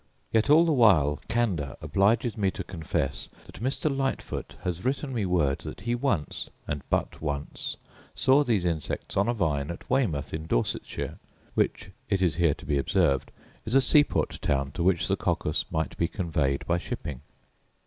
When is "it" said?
12.09-12.19